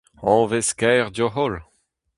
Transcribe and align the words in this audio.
Hañvezh 0.23 0.73
kaer 0.79 1.07
deoc'h 1.15 1.35
holl! 1.37 1.55